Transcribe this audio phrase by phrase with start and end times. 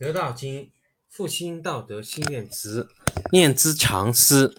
[0.00, 0.70] 得道经，
[1.10, 2.88] 复兴道德心念词，
[3.32, 4.58] 念兹常思。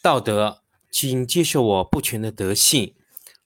[0.00, 2.94] 道德，请接受我不全的德性，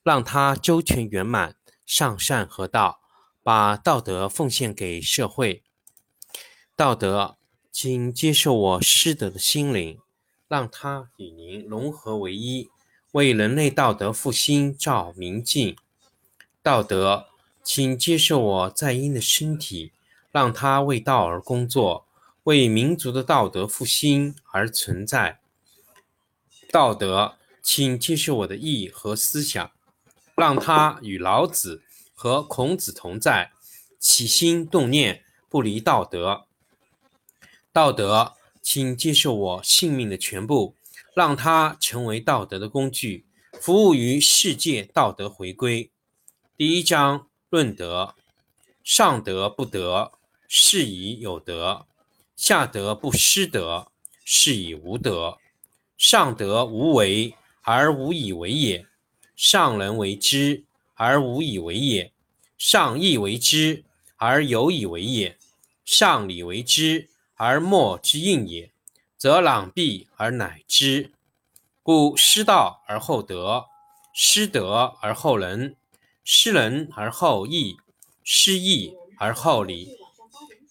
[0.01, 3.01] 让它周全圆满，上善合道，
[3.43, 5.61] 把道德奉献给社会。
[6.73, 7.35] 道德，
[7.69, 9.99] 请接受我失德的心灵，
[10.47, 12.69] 让它与您融合为一，
[13.11, 15.75] 为人类道德复兴照明镜。
[16.63, 17.25] 道德，
[17.61, 19.91] 请接受我在阴的身体。
[20.37, 22.05] 让他为道而工作，
[22.43, 25.39] 为民族的道德复兴而存在。
[26.71, 29.71] 道德，请接受我的意义和思想，
[30.35, 31.81] 让他与老子
[32.13, 33.51] 和孔子同在，
[33.97, 36.45] 起心动念不离道德。
[37.73, 40.75] 道德，请接受我性命的全部，
[41.15, 43.25] 让它成为道德的工具，
[43.59, 45.89] 服务于世界道德回归。
[46.55, 48.13] 第一章论德，
[48.83, 50.11] 上德不德。
[50.47, 51.85] 是以有德，
[52.35, 53.91] 下德不失德；
[54.23, 55.37] 是以无德。
[55.97, 58.85] 上德无为而无以为也，
[59.35, 60.63] 上人为之
[60.93, 62.13] 而无以为也，
[62.57, 63.83] 上义为之
[64.15, 65.37] 而有以为也，
[65.83, 68.71] 上礼为之而莫之应也，
[69.17, 71.11] 则攘臂而乃之。
[71.83, 73.65] 故失道而后德，
[74.13, 75.75] 失德而后仁，
[76.23, 77.77] 失仁而后义，
[78.23, 79.97] 失义而后礼。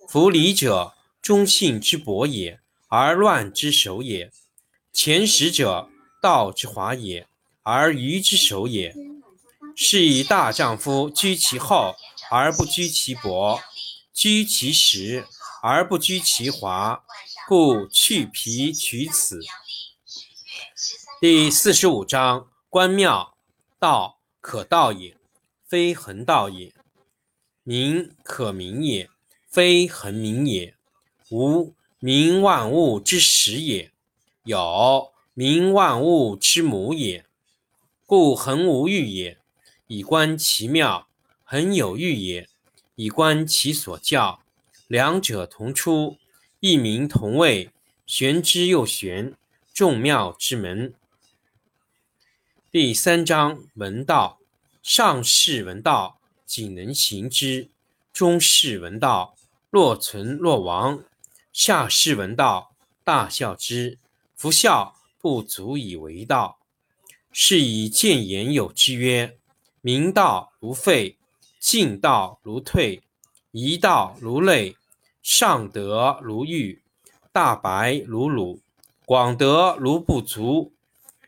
[0.09, 4.31] 夫礼者，忠信之薄也，而乱之首也；
[4.93, 5.91] 前识者，
[6.23, 7.27] 道之华也，
[7.62, 8.95] 而愚之首也。
[9.75, 11.97] 是以大丈夫居其厚
[12.31, 13.61] 而不居其薄，
[14.12, 15.27] 居其实
[15.61, 17.05] 而不居其华，
[17.49, 19.41] 故去皮取此。
[21.21, 23.37] 第四十五章：关庙，
[23.79, 25.19] 道可道也，
[25.67, 26.73] 非恒道也；
[27.65, 29.11] 名可名也。
[29.48, 30.75] 非恒名也，
[31.30, 33.92] 无名万物之始也，
[34.44, 37.25] 有名万物之母也。
[38.04, 39.38] 故恒无欲也，
[39.87, 41.06] 以观其妙；
[41.43, 42.48] 恒有欲也，
[42.94, 44.41] 以观其所教。
[44.87, 46.19] 两者同出，
[46.60, 47.71] 异名同谓，
[48.06, 49.34] 玄之又玄，
[49.72, 50.94] 众妙之门。
[52.71, 54.38] 第三章：闻道，
[54.82, 57.71] 上士闻道，仅能行之；
[58.12, 59.35] 中士闻道。
[59.76, 61.04] 若存若亡，
[61.53, 63.98] 下士闻道，大笑之。
[64.34, 66.60] 夫笑不足以为道，
[67.31, 69.36] 是以谏言有之曰：
[69.82, 71.19] 明道如废，
[71.60, 73.03] 进道如退，
[73.50, 74.78] 夷道如累，
[75.22, 76.82] 上德如玉，
[77.31, 78.62] 大白如鲁，
[79.04, 80.72] 广德如不足，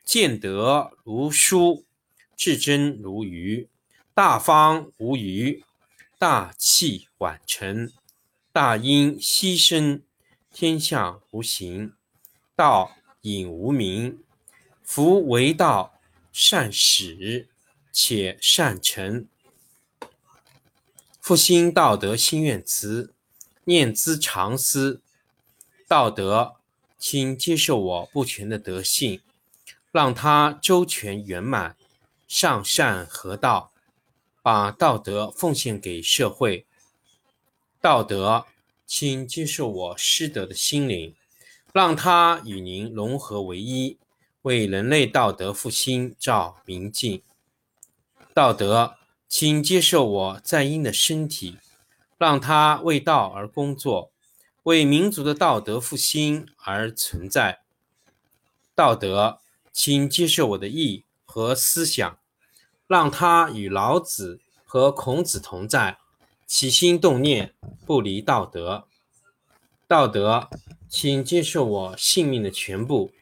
[0.06, 1.84] 见德如疏，
[2.34, 3.68] 至真如愚，
[4.14, 5.62] 大方无余，
[6.18, 7.92] 大器晚成。
[8.60, 10.02] 大音希声，
[10.52, 11.92] 天下无形；
[12.56, 14.18] 道隐无名。
[14.82, 16.00] 夫为道，
[16.32, 17.48] 善始
[17.92, 19.28] 且善成。
[21.20, 23.14] 复兴道德心愿词，
[23.62, 25.02] 念兹常思。
[25.86, 26.56] 道德，
[26.98, 29.20] 请接受我不全的德性，
[29.92, 31.76] 让它周全圆满，
[32.26, 33.70] 上善合道，
[34.42, 36.66] 把道德奉献给社会。
[37.80, 38.44] 道德，
[38.84, 41.14] 请接受我失德的心灵，
[41.72, 43.98] 让它与您融合为一，
[44.42, 47.22] 为人类道德复兴照明镜。
[48.34, 48.96] 道德，
[49.28, 51.58] 请接受我在阴的身体，
[52.16, 54.10] 让它为道而工作，
[54.64, 57.60] 为民族的道德复兴而存在。
[58.74, 59.38] 道德，
[59.72, 62.18] 请接受我的意和思想，
[62.88, 65.98] 让它与老子和孔子同在。
[66.48, 67.52] 起心动念
[67.84, 68.88] 不离道德，
[69.86, 70.48] 道德，
[70.88, 73.12] 请接受我性命的全部，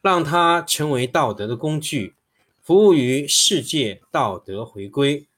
[0.00, 2.16] 让它成为道德的工具，
[2.60, 5.28] 服务于世界道德回归。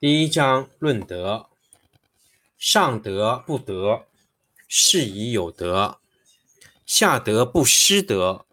[0.00, 1.46] 第一章论德，
[2.58, 4.06] 上德不德，
[4.66, 6.00] 是以有德；
[6.84, 8.46] 下德不失德，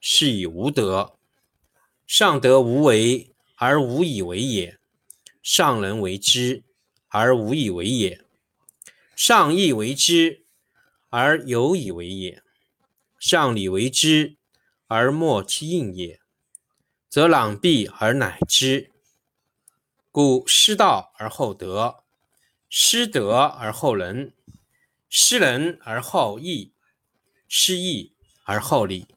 [0.00, 1.14] 是以无德。
[2.06, 4.78] 上德无为而无以为也。
[5.42, 6.62] 上人为之
[7.08, 8.24] 而无以为也，
[9.16, 10.46] 上义为之
[11.08, 12.42] 而有以为也，
[13.18, 14.36] 上礼为之
[14.86, 16.20] 而莫之应也，
[17.08, 18.92] 则攘臂而乃之。
[20.12, 22.04] 故失道而后德，
[22.68, 24.32] 失德而后仁，
[25.08, 26.72] 失仁而后义，
[27.48, 29.08] 失义而后礼。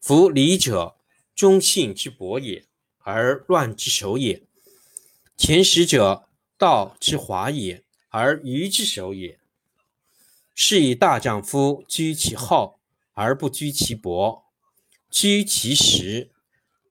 [0.00, 0.96] 夫礼者，
[1.34, 2.66] 忠信之薄也，
[2.98, 4.46] 而乱之首也。
[5.36, 9.38] 前识者，道之华也，而愚之首也。
[10.54, 12.78] 是以大丈夫居其厚
[13.12, 14.44] 而不居其薄，
[15.10, 16.30] 居其实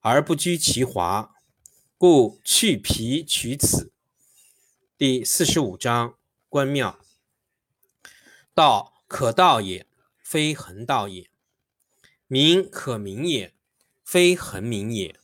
[0.00, 1.34] 而不居其华，
[1.96, 3.90] 故去皮取此。
[4.98, 6.18] 第四十五章：
[6.50, 7.00] 关庙。
[8.52, 9.86] 道可道也，
[10.22, 11.30] 非恒道也；
[12.26, 13.54] 名可名也，
[14.04, 15.18] 非恒名也。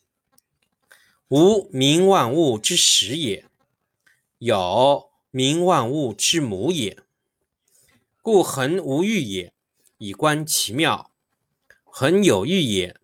[1.30, 3.44] 无名，万物之始也；
[4.38, 6.98] 有名，万物之母也。
[8.20, 9.52] 故恒无欲也，
[9.98, 11.12] 以观其妙；
[11.84, 12.96] 恒有欲也，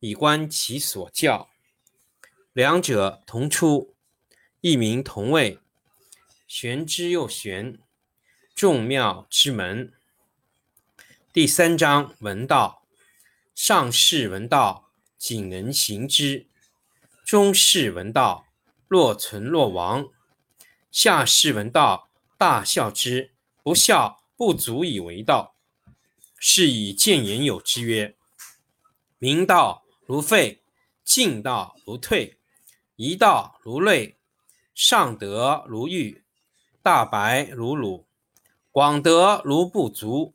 [0.00, 1.50] 以观其所教。
[2.54, 3.94] 两者同出，
[4.62, 5.58] 异名同谓，
[6.48, 7.78] 玄之又玄，
[8.54, 9.92] 众妙之门。
[11.30, 12.84] 第三章：闻道。
[13.54, 16.46] 上士闻道，仅能行之。
[17.26, 18.46] 中士闻道，
[18.86, 20.12] 若存若亡；
[20.92, 22.08] 下士闻道，
[22.38, 23.32] 大笑之，
[23.64, 25.56] 不笑不足以为道。
[26.38, 28.14] 是以见言有之曰：
[29.18, 30.62] 明道如废，
[31.02, 32.38] 进道如退，
[32.94, 34.16] 一道如累，
[34.72, 36.22] 上德如玉，
[36.80, 38.06] 大白如鲁，
[38.70, 40.32] 广德如不足，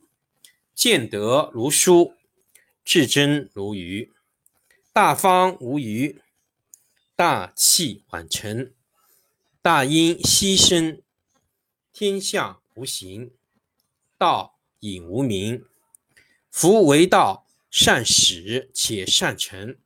[0.76, 2.16] 见德如疏，
[2.84, 4.12] 至真如愚，
[4.92, 6.21] 大方无余。
[7.22, 8.74] 大器晚成，
[9.62, 11.04] 大音希声，
[11.94, 13.32] 天下无形，
[14.18, 15.64] 道隐无名。
[16.50, 19.78] 夫为道，善始且善成。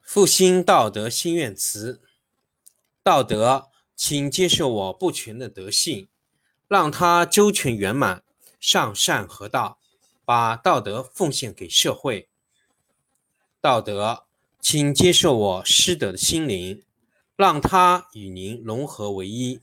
[0.00, 2.00] 复兴道德心愿词：
[3.02, 6.06] 道德，请接受我不全的德性，
[6.68, 8.22] 让它周全圆满，
[8.60, 9.80] 上善合道。
[10.26, 12.28] 把道德奉献给社会，
[13.60, 14.24] 道德，
[14.60, 16.82] 请接受我失德的心灵，
[17.36, 19.60] 让它与您融合为一，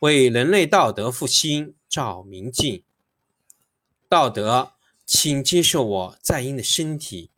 [0.00, 2.82] 为人类道德复兴照明镜。
[4.08, 4.72] 道德，
[5.06, 7.30] 请接受我在阴的身体，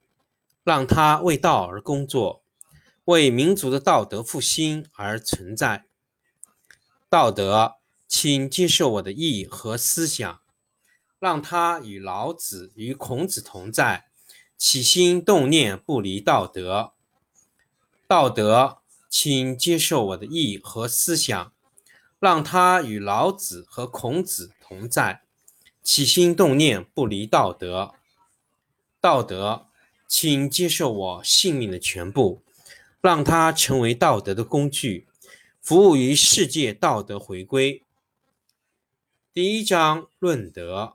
[0.62, 2.42] 让它为道而工作，
[3.04, 5.84] 为民族的道德复兴而存在。
[7.10, 7.74] 道德，
[8.08, 10.40] 请接受我的意和思想。
[11.24, 14.08] 让他与老子与孔子同在，
[14.58, 16.92] 起心动念不离道德。
[18.06, 21.54] 道德，请接受我的意和思想，
[22.20, 25.22] 让他与老子和孔子同在，
[25.82, 27.94] 起心动念不离道德。
[29.00, 29.68] 道德，
[30.06, 32.42] 请接受我性命的全部，
[33.00, 35.06] 让它成为道德的工具，
[35.62, 37.82] 服务于世界道德回归。
[39.32, 40.94] 第一章论德。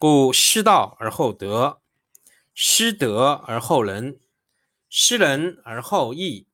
[0.00, 1.82] 故失道而后德，
[2.54, 4.20] 失德而后仁，
[4.88, 6.46] 失仁而后义，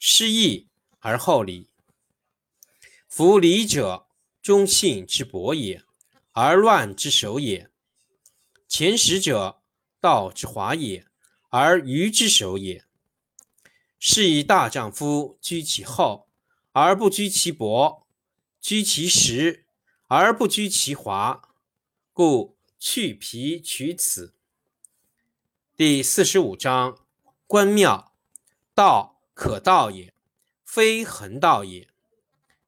[0.00, 0.68] 失义
[0.98, 1.70] 而后礼。
[3.06, 4.08] 夫礼者，
[4.42, 5.84] 忠信之薄也，
[6.32, 7.68] 而乱之首也；
[8.66, 9.62] 前识者，
[10.00, 11.06] 道之华也，
[11.50, 12.84] 而愚之首也。
[14.00, 16.28] 是以大丈夫居其厚
[16.72, 18.08] 而不居其薄，
[18.60, 19.66] 居其实
[20.08, 21.54] 而不居其华，
[22.12, 22.55] 故。
[22.78, 24.34] 去皮取此。
[25.76, 26.98] 第四十五章：
[27.46, 28.12] 关庙。
[28.74, 30.12] 道可道也，
[30.62, 31.88] 非恒道也；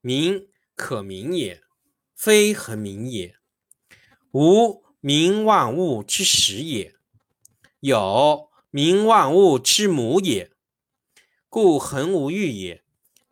[0.01, 1.63] 名可名也，
[2.15, 3.37] 非恒名也。
[4.31, 6.95] 无名，万物之始也；
[7.81, 10.51] 有名，万物之母也。
[11.51, 12.83] 故恒无欲也，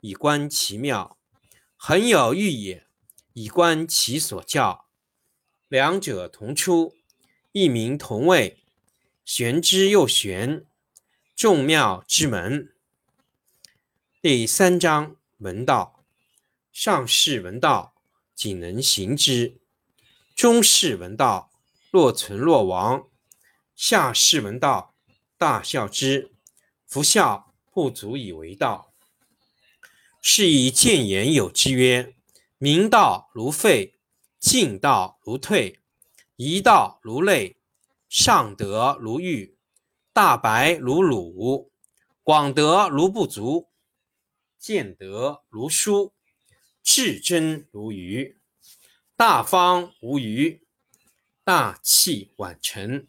[0.01, 1.17] 以观其妙；
[1.77, 2.87] 恒有欲也，
[3.33, 4.86] 以观其所教。
[5.69, 6.95] 两者同出，
[7.51, 8.59] 异名同谓，
[9.25, 10.65] 玄之又玄，
[11.35, 12.73] 众妙之门。
[14.23, 16.05] 第三章：闻道。
[16.73, 17.95] 上士闻道，
[18.33, 19.59] 仅能行之；
[20.37, 21.51] 中士闻道，
[21.91, 23.09] 若存若亡；
[23.75, 24.95] 下士闻道，
[25.37, 26.31] 大笑之，
[26.87, 28.93] 夫笑不足以为道。
[30.23, 32.15] 是以谏言有之曰：
[32.59, 33.95] 明道如废。
[34.39, 35.81] 进道如退，
[36.37, 37.57] 一道如累，
[38.09, 39.57] 上德如玉，
[40.13, 41.73] 大白如鲁，
[42.23, 43.69] 广德如不足，
[44.59, 46.15] 见德如书，
[46.83, 48.39] 至真如愚，
[49.17, 50.63] 大方无余，
[51.43, 53.07] 大器晚成，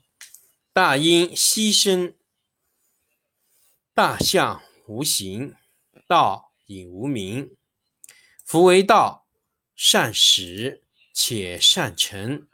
[0.73, 2.15] 大音希声，
[3.93, 5.55] 大象无形，
[6.07, 7.55] 道隐无名。
[8.45, 9.27] 夫为道，
[9.75, 10.86] 善始
[11.19, 12.47] 且善成。